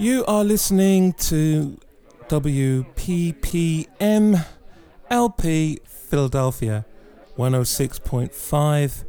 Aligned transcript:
You 0.00 0.24
are 0.24 0.44
listening 0.44 1.12
to 1.28 1.78
WPPM 2.28 3.86
LP 5.10 5.78
Philadelphia 5.84 6.86
106.5 7.36 9.04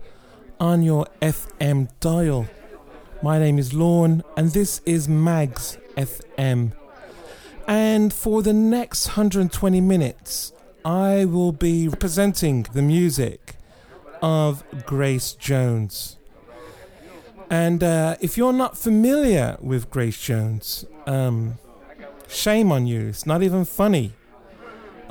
on 0.60 0.84
your 0.84 1.08
FM 1.22 1.88
dial. 2.02 2.46
My 3.24 3.40
name 3.40 3.58
is 3.58 3.74
Lorne 3.74 4.22
and 4.36 4.52
this 4.52 4.82
is 4.86 5.08
Magz 5.08 5.78
FM. 5.96 6.74
And 7.66 8.14
for 8.14 8.44
the 8.44 8.52
next 8.52 9.08
120 9.08 9.80
minutes, 9.80 10.52
I 10.84 11.24
will 11.24 11.54
be 11.54 11.88
presenting 11.88 12.64
the 12.64 12.82
music 12.82 13.56
of 14.22 14.66
Grace 14.86 15.32
Jones. 15.32 16.18
And 17.52 17.84
uh, 17.84 18.16
if 18.22 18.38
you're 18.38 18.54
not 18.54 18.78
familiar 18.78 19.58
with 19.60 19.90
Grace 19.90 20.18
Jones, 20.22 20.86
um, 21.06 21.60
shame 22.30 22.72
on 22.72 22.88
you. 22.88 23.10
It's 23.10 23.26
not 23.26 23.44
even 23.44 23.66
funny. 23.66 24.14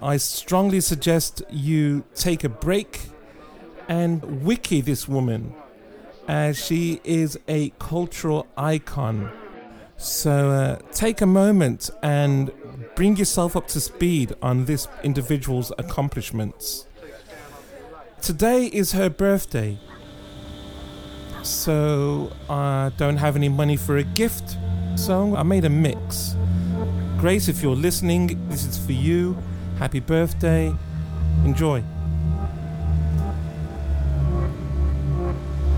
I 0.00 0.16
strongly 0.16 0.80
suggest 0.80 1.42
you 1.50 2.02
take 2.14 2.42
a 2.42 2.48
break 2.48 3.02
and 3.88 4.42
wiki 4.42 4.80
this 4.80 5.06
woman, 5.06 5.52
as 6.26 6.64
she 6.64 7.02
is 7.04 7.38
a 7.46 7.74
cultural 7.78 8.46
icon. 8.56 9.30
So 9.98 10.50
uh, 10.50 10.76
take 10.92 11.20
a 11.20 11.26
moment 11.26 11.90
and 12.02 12.50
bring 12.94 13.18
yourself 13.18 13.54
up 13.54 13.68
to 13.68 13.80
speed 13.80 14.34
on 14.40 14.64
this 14.64 14.88
individual's 15.04 15.72
accomplishments. 15.76 16.86
Today 18.22 18.64
is 18.64 18.92
her 18.92 19.10
birthday, 19.10 19.78
so 21.42 22.32
I 22.48 22.90
don't 22.96 23.16
have 23.16 23.36
any 23.36 23.48
money 23.48 23.76
for 23.76 23.96
a 23.96 24.04
gift, 24.04 24.56
so 24.96 25.36
I 25.36 25.42
made 25.42 25.64
a 25.64 25.70
mix. 25.70 26.36
Grace, 27.18 27.48
if 27.48 27.62
you're 27.62 27.76
listening, 27.76 28.38
this 28.48 28.64
is 28.64 28.78
for 28.78 28.92
you. 28.92 29.36
Happy 29.78 30.00
birthday. 30.00 30.74
Enjoy. 31.44 31.82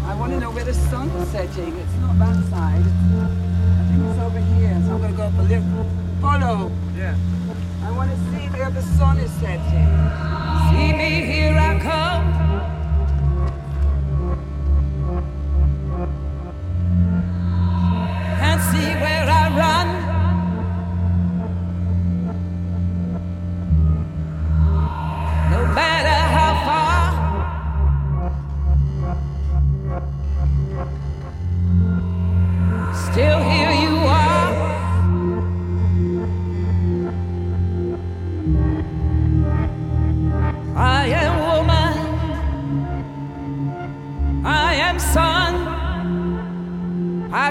I 0.05 0.15
want 0.15 0.33
to 0.33 0.41
know 0.41 0.51
where 0.51 0.65
the 0.65 0.75
sun's 0.75 1.29
setting. 1.29 1.77
It's 1.79 1.95
not 2.01 2.19
that 2.19 2.45
side. 2.51 2.83
I 2.83 3.87
think 3.91 4.11
it's 4.11 4.21
over 4.21 4.39
here. 4.39 4.81
So 4.87 4.93
I'm 4.93 4.99
going 4.99 5.11
to 5.13 5.17
go 5.17 5.23
up 5.25 5.39
a 5.39 5.43
little. 5.43 5.87
Follow. 6.21 6.71
Yeah. 6.97 7.17
I 7.83 7.91
want 7.91 8.11
to 8.11 8.17
see 8.17 8.47
where 8.57 8.71
the 8.71 8.83
sun 8.83 9.19
is 9.19 9.31
setting. 9.33 9.89
See 10.71 10.93
me, 10.93 11.27
here 11.27 11.59
I 11.59 11.81
come. 11.81 12.52
See 18.73 18.95
where 19.03 19.29
I 19.29 19.49
run. 19.55 20.02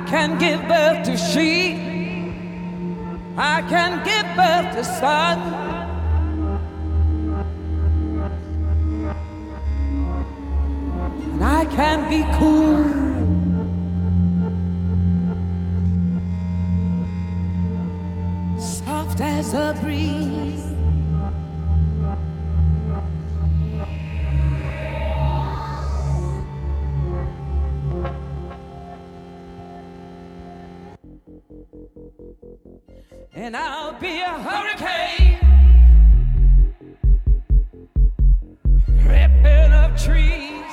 I 0.02 0.06
can 0.06 0.38
give 0.40 0.62
birth 0.68 1.06
to 1.06 1.16
sheep. 1.16 1.78
I 3.38 3.62
can 3.70 4.04
give 4.04 4.26
birth 4.36 4.76
to 4.76 4.84
son. 4.84 5.40
And 11.34 11.44
I 11.44 11.66
can 11.66 12.10
be 12.10 12.24
cool. 12.40 12.84
Soft 18.60 19.22
as 19.22 19.54
a 19.54 19.78
breeze. 19.82 20.71
And 33.42 33.58
I'll 33.58 33.94
be 33.94 34.20
a 34.20 34.30
hurricane. 34.30 35.40
Ripping 39.04 39.72
up 39.72 39.98
trees. 39.98 40.71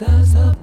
Soft 0.00 0.14
as 0.14 0.34
a 0.34 0.56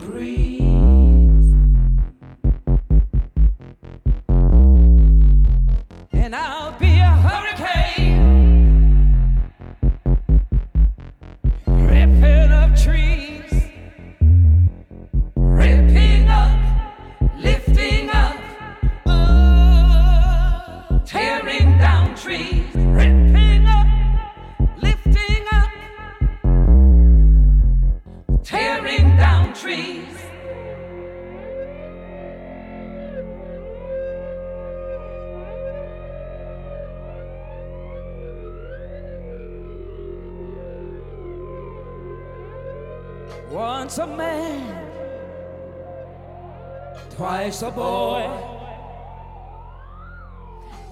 twice 47.58 47.70
a 47.70 47.76
boy, 47.76 48.30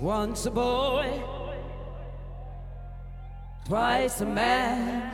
once 0.02 0.46
a 0.48 0.52
boy, 0.52 1.24
twice 3.68 4.22
a 4.22 4.26
man, 4.26 5.12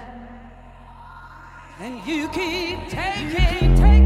and 1.81 2.07
you 2.07 2.30
keep 2.30 2.80
taking, 2.88 3.75
taking, 3.75 4.00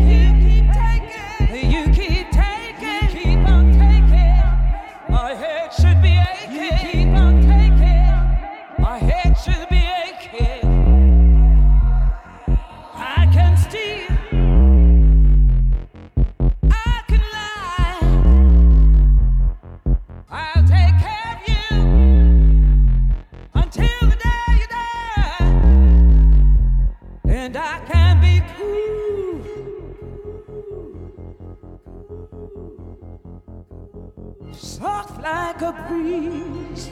Soft 34.78 35.22
like 35.22 35.62
a 35.62 35.72
breeze. 35.88 36.90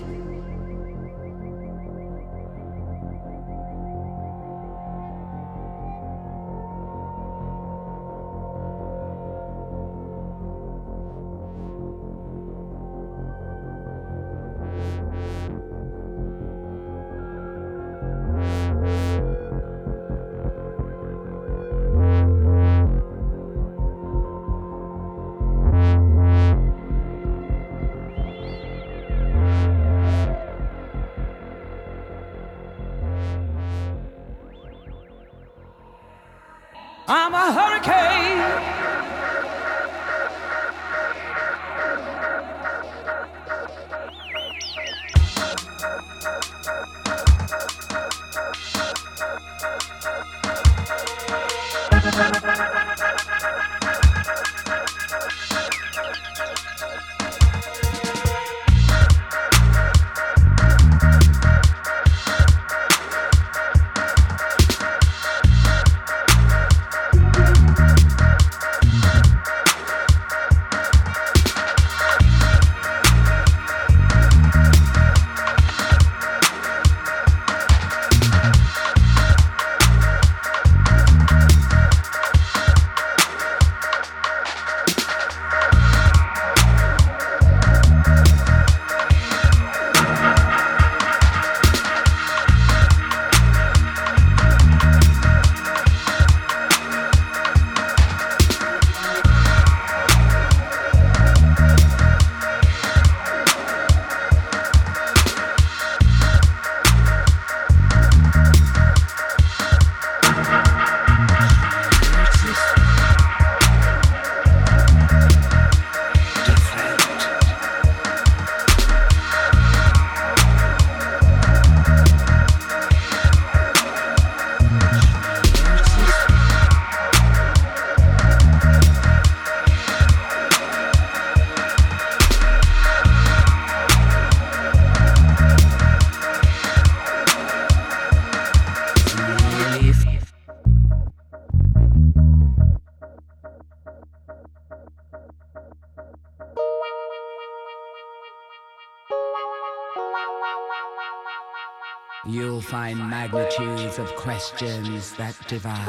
Questions 154.44 155.14
that 155.14 155.36
divide. 155.48 155.86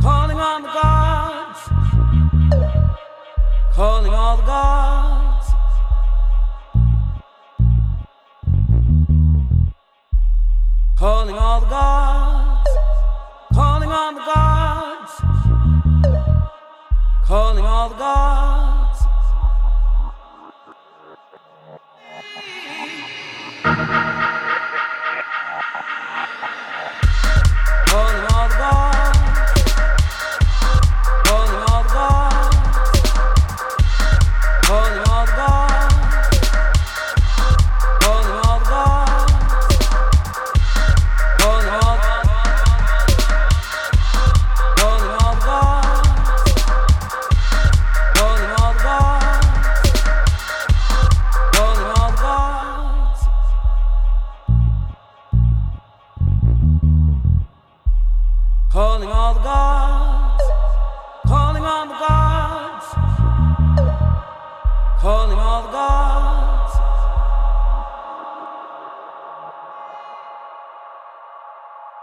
Calling 0.00 0.38
on 0.38 0.62
the 0.62 0.68
gods. 0.68 1.60
Calling 3.74 4.14
all 4.14 4.36
the 4.38 4.42
gods. 4.44 5.46
Calling 10.96 11.36
all 11.36 11.60
the 11.60 11.66
gods. 11.66 12.68
Calling 13.52 13.92
on 13.92 14.14
the 14.14 14.24
gods. 14.24 15.12
Calling 17.26 17.64
all 17.66 17.88
the 17.90 17.96
gods. 17.96 18.61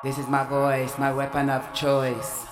This 0.09 0.17
is 0.17 0.27
my 0.27 0.43
voice, 0.43 0.97
my 0.97 1.13
weapon 1.13 1.51
of 1.51 1.71
choice. 1.71 2.48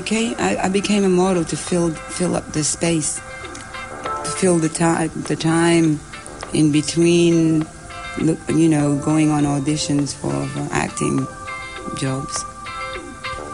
Became 0.00 0.34
I, 0.38 0.56
I 0.66 0.68
became 0.68 1.04
a 1.04 1.08
model 1.08 1.44
to 1.44 1.56
fill 1.56 1.90
fill 1.90 2.36
up 2.36 2.52
the 2.52 2.62
space, 2.62 3.16
to 3.16 4.30
fill 4.40 4.58
the 4.58 4.68
time 4.68 5.10
the 5.22 5.36
time 5.36 5.98
in 6.52 6.70
between, 6.70 7.64
you 8.48 8.68
know, 8.68 8.98
going 8.98 9.30
on 9.30 9.44
auditions 9.44 10.14
for, 10.14 10.36
for 10.52 10.68
acting 10.70 11.26
jobs. 11.96 12.44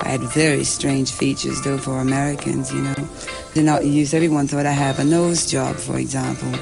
I 0.00 0.08
had 0.08 0.22
very 0.22 0.64
strange 0.64 1.12
features 1.12 1.62
though 1.62 1.78
for 1.78 2.00
Americans, 2.00 2.72
you 2.72 2.82
know. 2.82 3.08
They're 3.54 3.62
not 3.62 3.84
used. 3.84 4.12
Everyone 4.12 4.48
thought 4.48 4.66
I 4.66 4.72
have 4.72 4.98
a 4.98 5.04
nose 5.04 5.46
job, 5.46 5.76
for 5.76 5.96
example. 5.96 6.52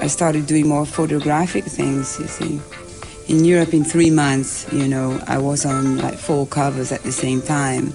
I 0.00 0.08
started 0.08 0.46
doing 0.46 0.66
more 0.68 0.84
photographic 0.84 1.64
things, 1.64 2.18
you 2.18 2.26
see. 2.26 2.60
In 3.28 3.44
Europe, 3.44 3.72
in 3.72 3.84
three 3.84 4.10
months, 4.10 4.66
you 4.72 4.88
know, 4.88 5.22
I 5.28 5.38
was 5.38 5.64
on 5.64 5.98
like 5.98 6.18
four 6.18 6.46
covers 6.46 6.90
at 6.90 7.02
the 7.04 7.12
same 7.12 7.40
time. 7.40 7.94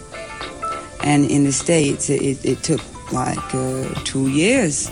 And 1.10 1.26
in 1.26 1.44
the 1.44 1.52
States, 1.52 2.08
it, 2.08 2.46
it 2.46 2.62
took 2.62 2.82
like 3.12 3.56
uh, 3.56 3.90
two 4.04 4.28
years. 4.28 4.92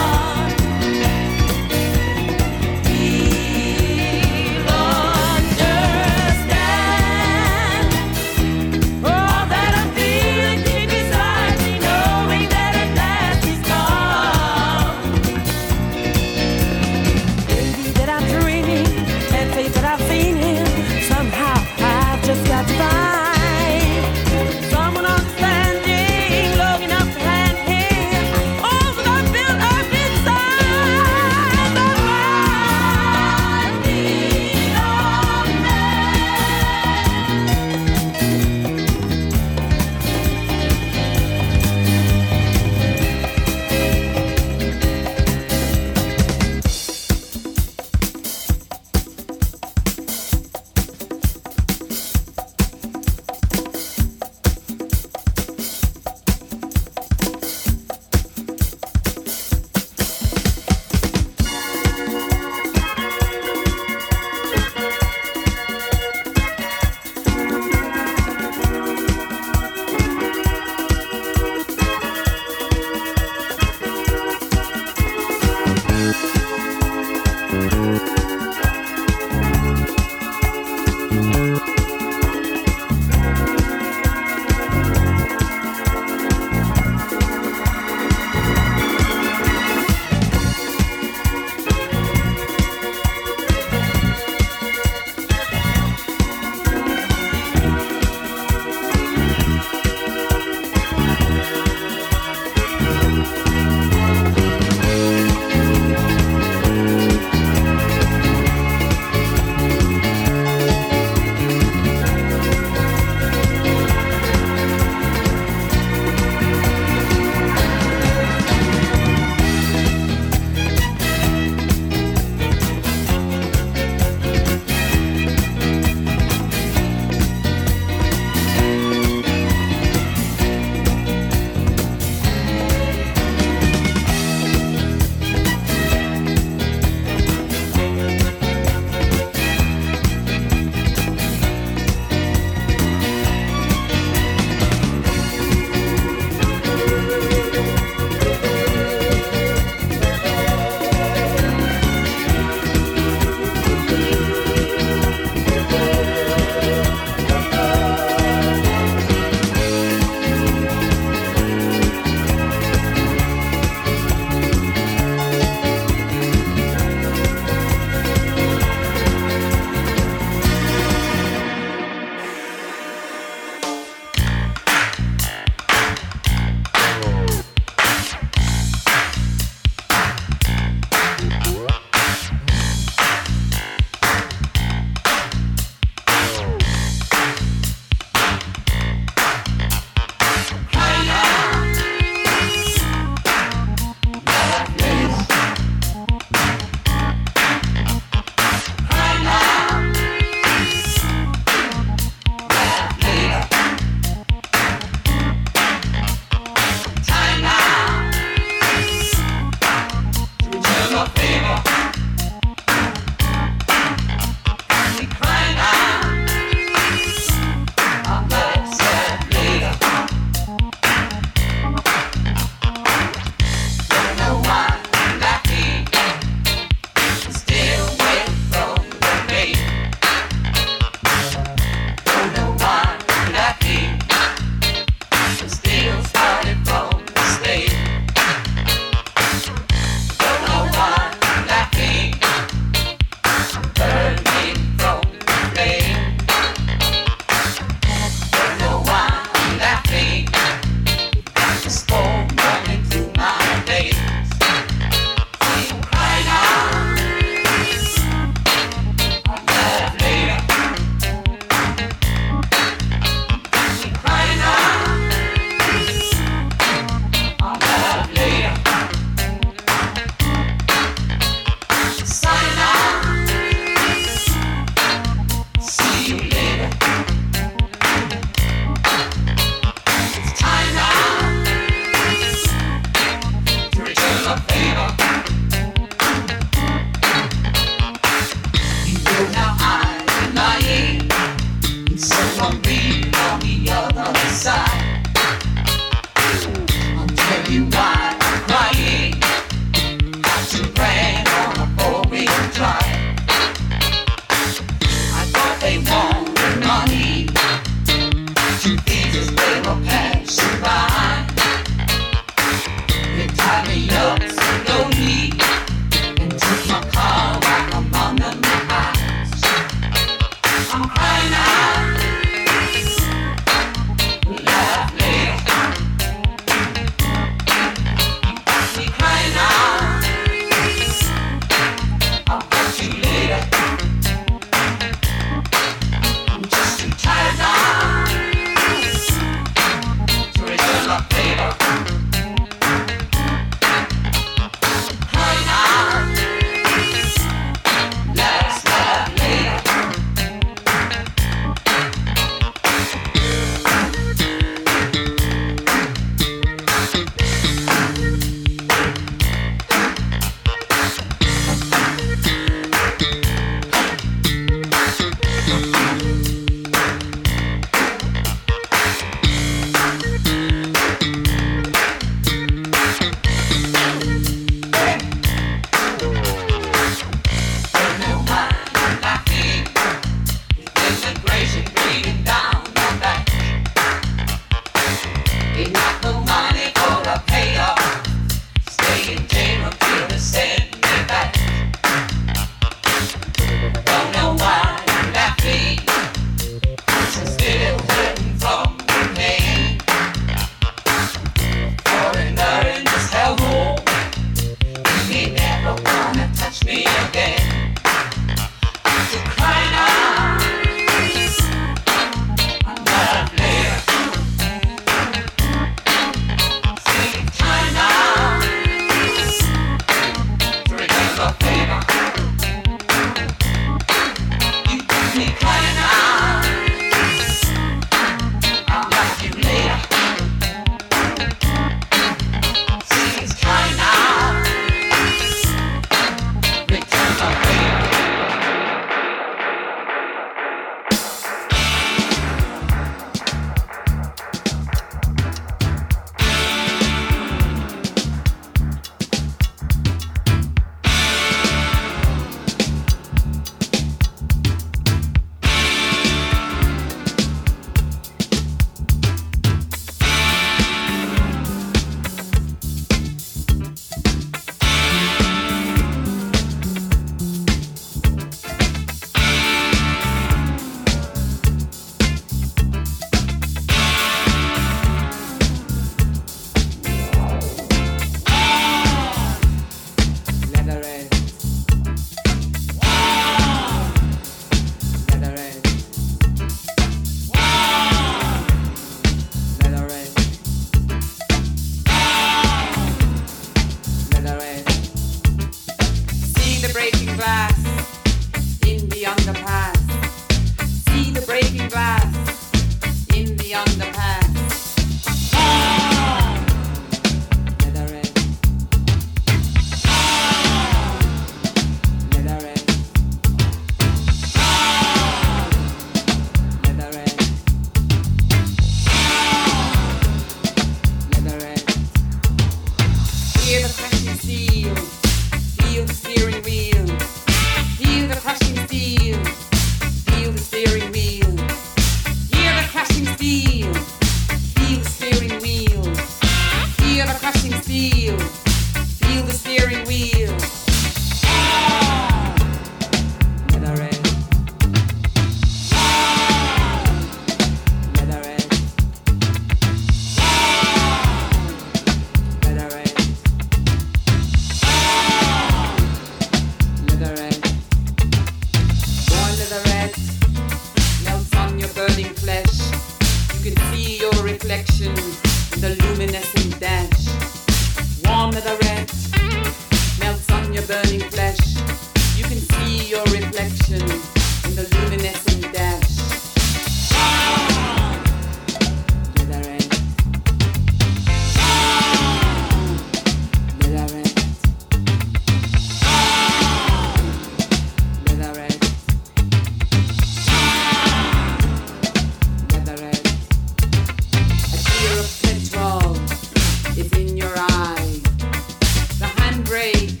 break 599.64 600.00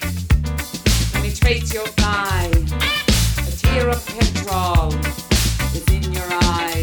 penetrates 1.12 1.72
your 1.72 1.86
thigh. 1.96 2.50
A 3.38 3.52
tear 3.56 3.88
of 3.88 4.04
petrol 4.06 4.92
is 5.74 5.86
in 5.88 6.12
your 6.12 6.28
eye. 6.30 6.73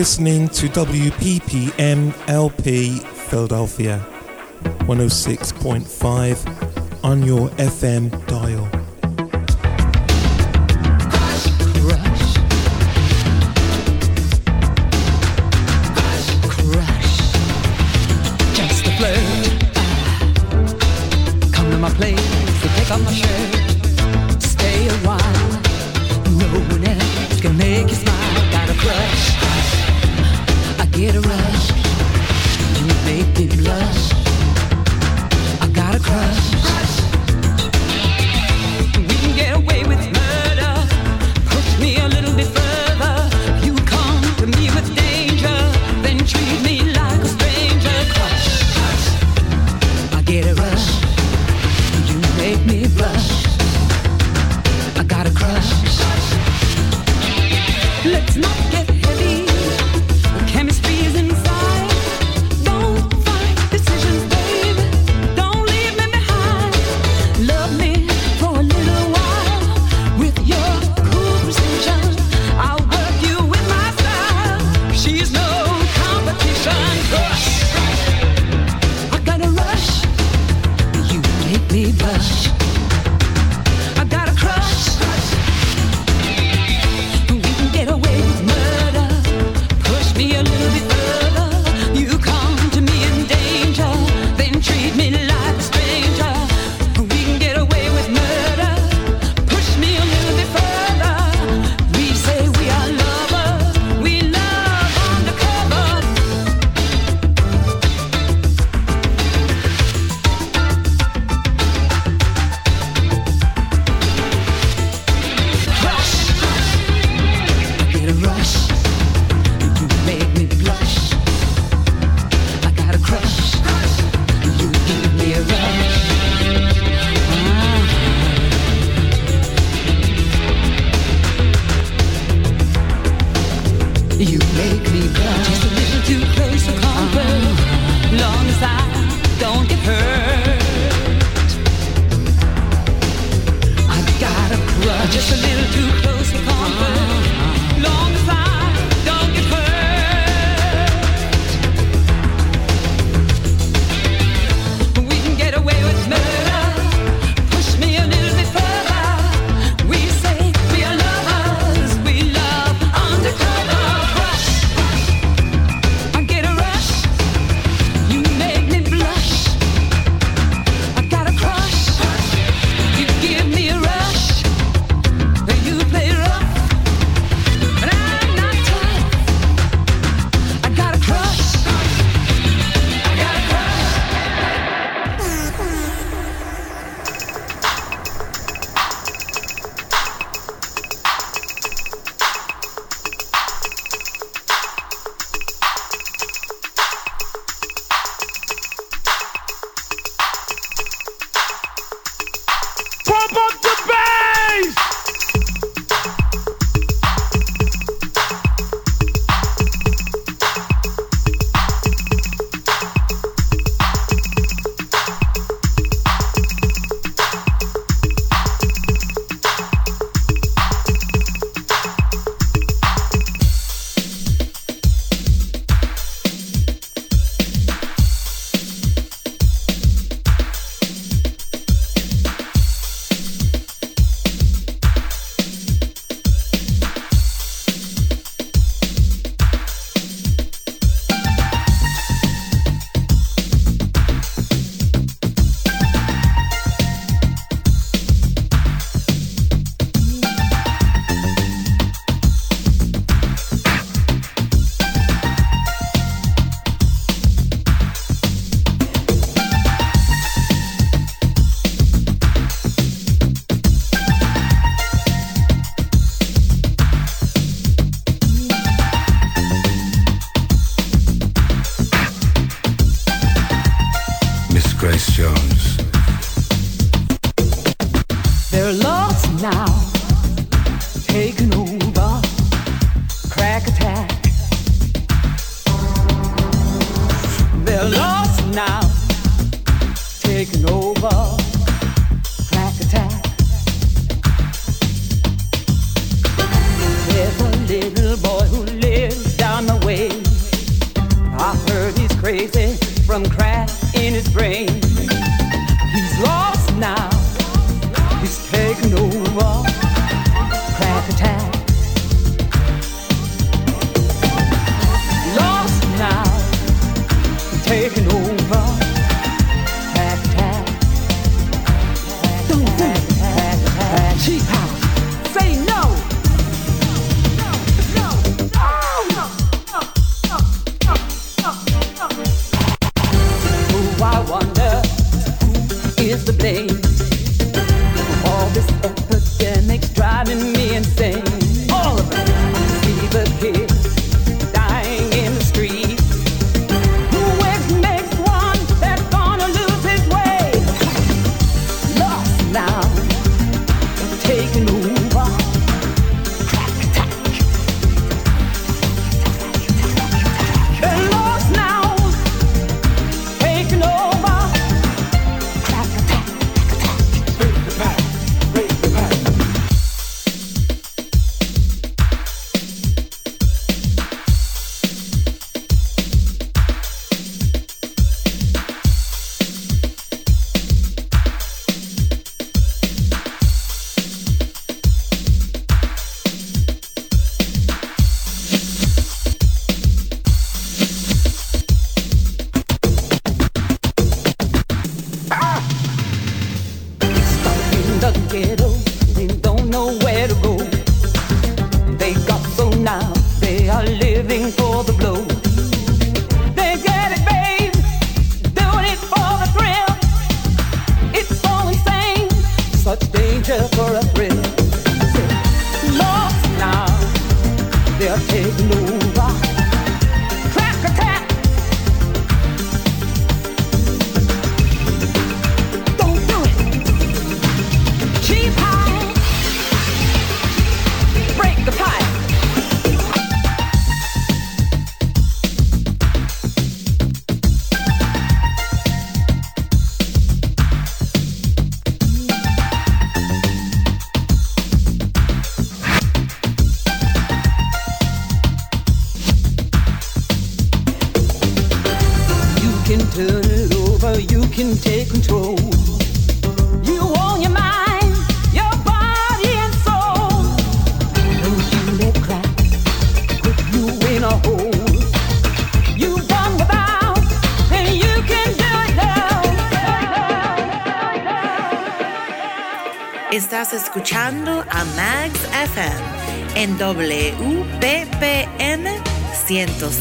Listening 0.00 0.48
to 0.48 0.66
WPPM 0.68 2.00
LP 2.26 3.00
Philadelphia 3.28 3.98
106.5 4.88 7.04
on 7.04 7.22
your 7.22 7.50
FM 7.50 8.10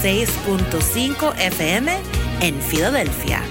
106.5 0.03 1.33
FM 1.37 1.97
en 2.41 2.61
Filadelfia. 2.61 3.48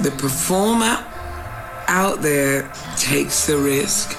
The 0.00 0.10
performer 0.10 1.04
out 1.86 2.22
there 2.22 2.70
takes 2.96 3.46
the 3.46 3.56
risk. 3.56 4.18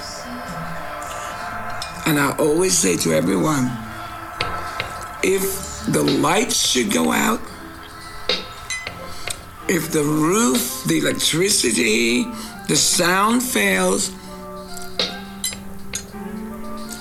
And 2.06 2.18
I 2.18 2.34
always 2.38 2.76
say 2.76 2.96
to 2.98 3.12
everyone 3.12 3.70
if 5.22 5.84
the 5.86 6.02
lights 6.02 6.68
should 6.68 6.92
go 6.92 7.12
out, 7.12 7.40
if 9.68 9.90
the 9.90 10.04
roof, 10.04 10.84
the 10.86 10.98
electricity, 10.98 12.24
the 12.68 12.76
sound 12.76 13.42
fails, 13.42 14.12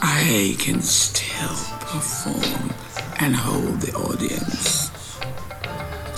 I 0.02 0.56
can 0.60 0.82
still 0.82 1.56
perform 1.82 2.74
and 3.20 3.36
hold 3.36 3.82
the 3.82 3.94
audience 3.94 4.90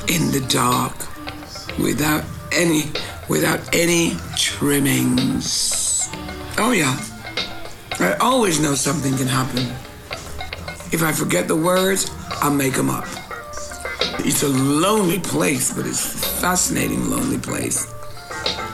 in 0.08 0.32
the 0.32 0.46
dark 0.48 0.96
without 1.78 2.24
any 2.52 2.84
without 3.28 3.60
any 3.74 4.16
trimmings. 4.36 6.10
Oh 6.58 6.72
yeah. 6.72 6.98
I 8.00 8.14
always 8.20 8.60
know 8.60 8.76
something 8.76 9.16
can 9.18 9.28
happen. 9.28 9.66
If 10.92 11.04
I 11.04 11.12
forget 11.12 11.48
the 11.48 11.56
words, 11.56 12.12
I'll 12.42 12.54
make 12.54 12.74
them 12.74 12.90
up. 12.90 13.06
It's 14.20 14.44
a 14.44 14.50
lonely 14.50 15.20
place, 15.20 15.74
but 15.74 15.86
it's 15.86 16.14
a 16.14 16.28
fascinating 16.42 17.10
lonely 17.10 17.40
place. 17.40 17.92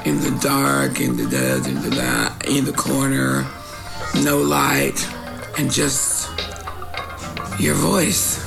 In 0.06 0.20
the 0.20 0.38
dark, 0.42 1.00
in 1.00 1.16
the 1.16 1.26
dead, 1.28 1.66
in 1.66 1.76
the 1.76 2.34
in 2.50 2.66
the 2.66 2.74
corner, 2.74 3.48
no 4.24 4.40
light, 4.40 5.00
and 5.58 5.72
just 5.72 6.30
your 7.60 7.76
voice. 7.76 8.43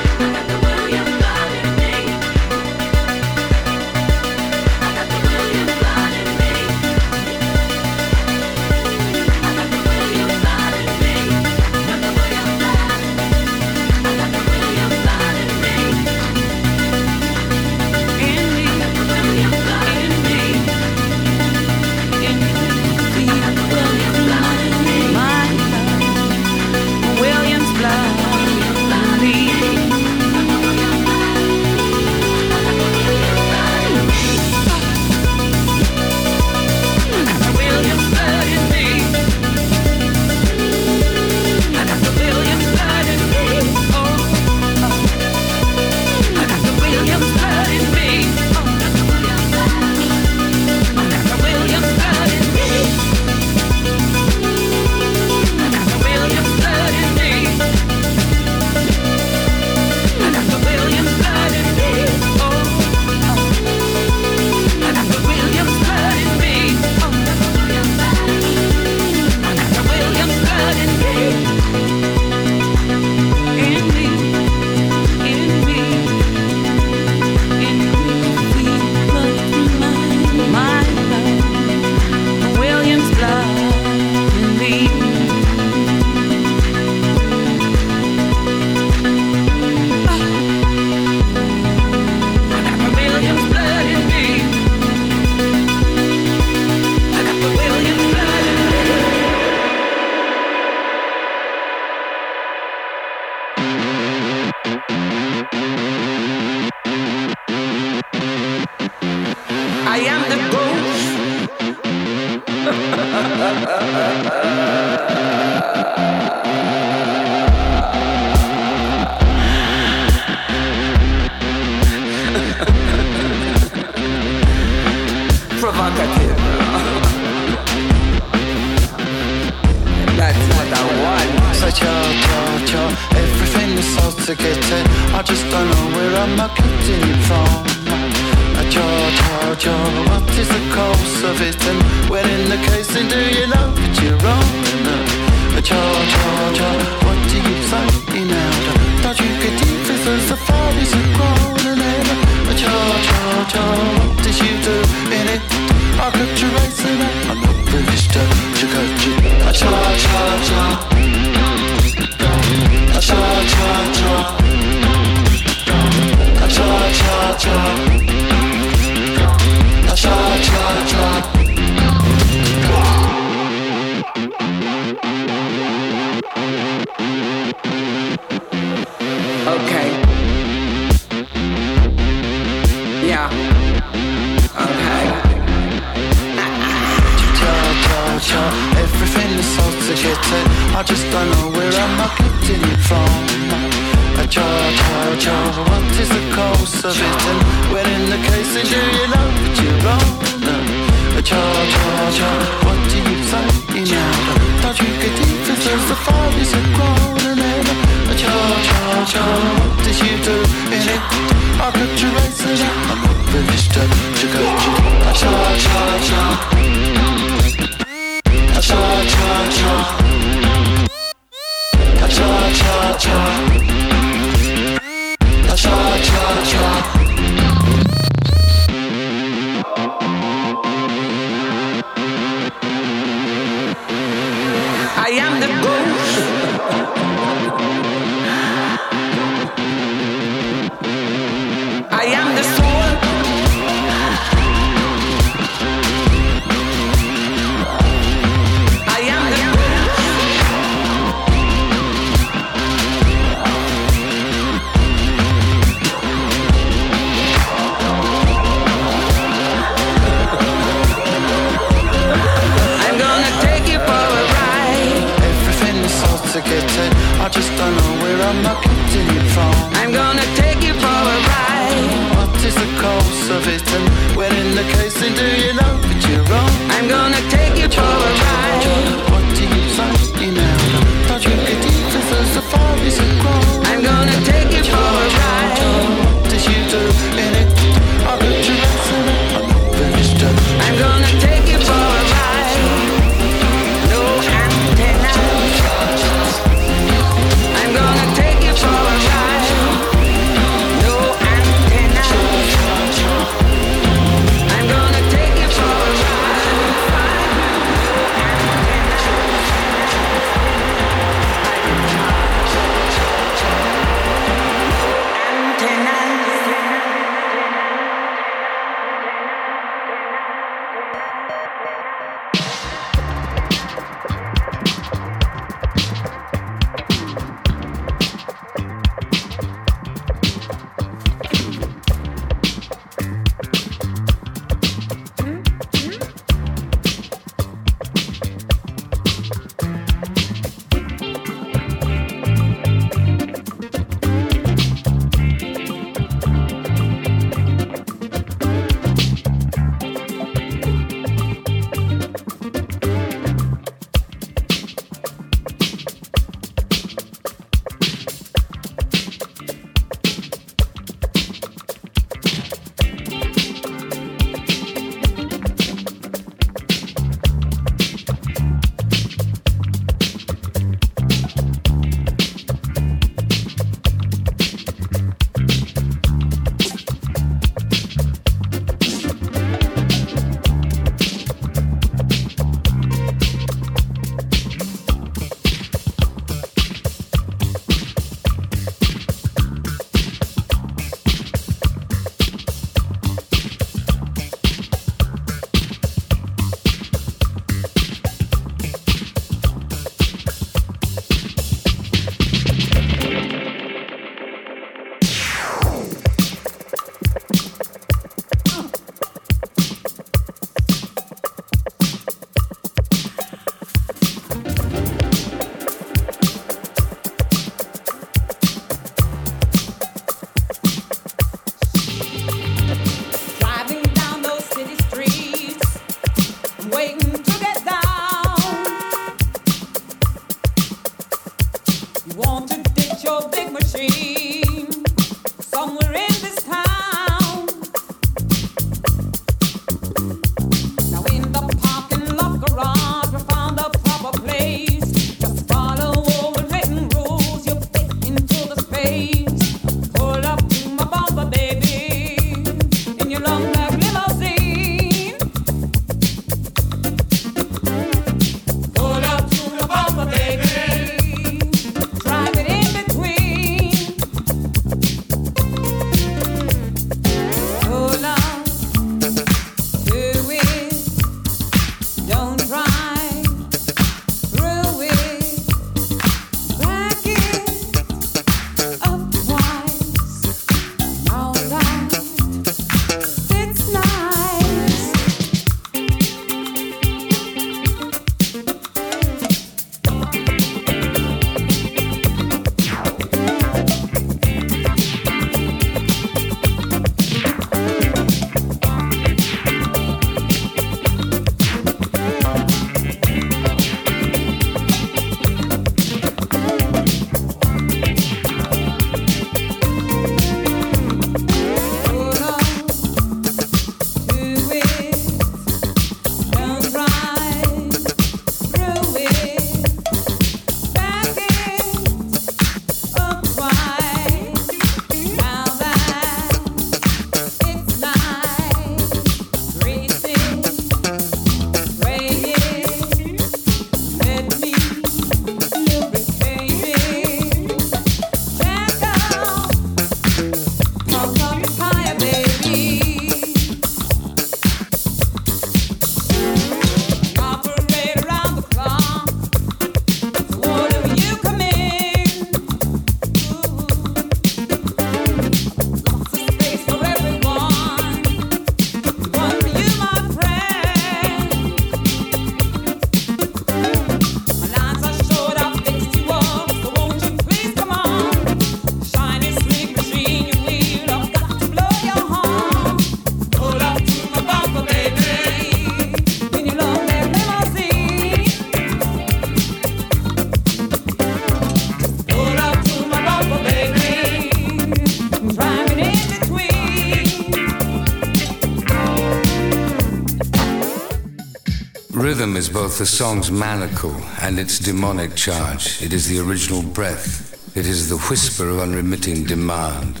The 592.78 592.86
song's 592.86 593.32
manacle 593.32 593.94
and 594.22 594.38
its 594.38 594.60
demonic 594.60 595.16
charge. 595.16 595.82
It 595.82 595.92
is 595.92 596.06
the 596.06 596.20
original 596.20 596.62
breath. 596.62 597.56
It 597.56 597.66
is 597.66 597.88
the 597.88 597.96
whisper 597.96 598.48
of 598.48 598.60
unremitting 598.60 599.24
demand. 599.24 600.00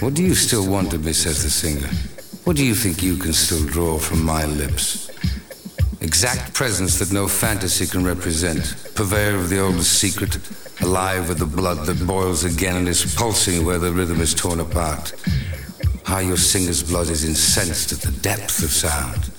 What 0.00 0.14
do 0.14 0.24
you 0.24 0.34
still 0.34 0.68
want 0.68 0.92
of 0.92 1.04
me, 1.04 1.12
says 1.12 1.44
the 1.44 1.50
singer? 1.50 1.88
What 2.42 2.56
do 2.56 2.64
you 2.64 2.74
think 2.74 3.00
you 3.00 3.16
can 3.16 3.32
still 3.32 3.64
draw 3.64 3.96
from 3.96 4.24
my 4.24 4.44
lips? 4.44 5.08
Exact 6.00 6.52
presence 6.52 6.98
that 6.98 7.12
no 7.12 7.28
fantasy 7.28 7.86
can 7.86 8.04
represent. 8.04 8.74
Purveyor 8.96 9.36
of 9.36 9.48
the 9.48 9.60
oldest 9.60 9.92
secret, 9.92 10.36
alive 10.80 11.28
with 11.28 11.38
the 11.38 11.46
blood 11.46 11.86
that 11.86 12.04
boils 12.08 12.42
again 12.42 12.74
and 12.74 12.88
is 12.88 13.14
pulsing 13.14 13.64
where 13.64 13.78
the 13.78 13.92
rhythm 13.92 14.20
is 14.20 14.34
torn 14.34 14.58
apart. 14.58 15.14
How 16.04 16.18
your 16.18 16.38
singer's 16.38 16.82
blood 16.82 17.08
is 17.08 17.24
incensed 17.24 17.92
at 17.92 18.00
the 18.00 18.20
depth 18.20 18.64
of 18.64 18.70
sound. 18.70 19.29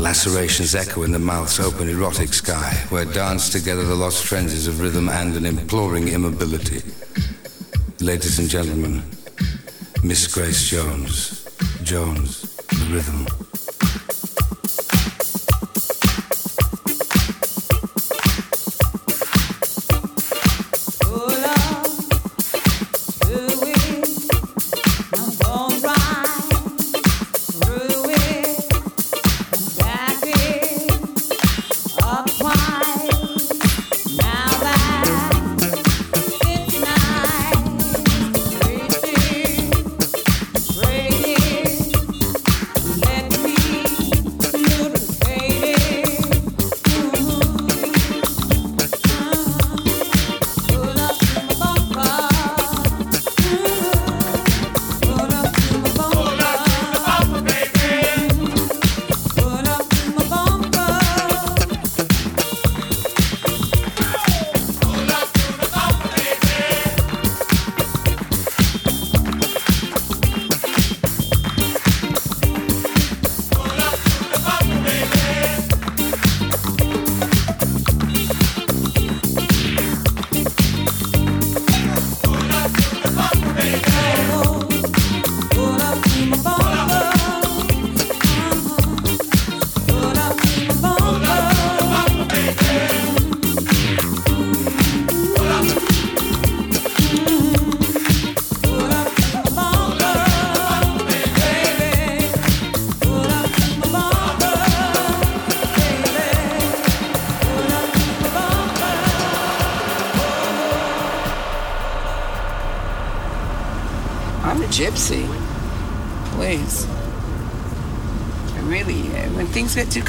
Lacerations 0.00 0.74
echo 0.74 1.02
in 1.02 1.12
the 1.12 1.18
mouth's 1.18 1.60
open 1.60 1.86
erotic 1.86 2.32
sky, 2.32 2.72
where 2.88 3.04
dance 3.04 3.50
together 3.50 3.84
the 3.84 3.94
lost 3.94 4.24
frenzies 4.24 4.66
of 4.66 4.80
rhythm 4.80 5.10
and 5.10 5.36
an 5.36 5.44
imploring 5.44 6.08
immobility. 6.08 6.80
Ladies 8.00 8.38
and 8.38 8.48
gentlemen, 8.48 9.02
Miss 10.02 10.26
Grace 10.26 10.70
Jones. 10.70 11.44
Jones, 11.82 12.56
the 12.68 12.88
rhythm. 12.90 13.39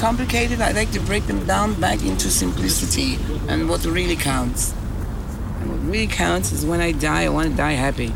Complicated, 0.02 0.60
I 0.62 0.72
like 0.72 0.92
to 0.94 1.00
break 1.00 1.28
them 1.28 1.46
down 1.46 1.80
back 1.80 2.02
into 2.02 2.32
simplicity 2.32 3.20
and 3.48 3.70
what 3.70 3.86
really 3.86 4.16
counts. 4.16 4.74
And 5.60 5.70
what 5.70 5.80
really 5.82 6.08
counts 6.08 6.52
is 6.52 6.66
when 6.66 6.82
I 6.82 6.92
die, 6.92 7.26
I 7.26 7.30
want 7.30 7.52
to 7.52 7.56
die 7.56 7.74
happy. 7.74 8.12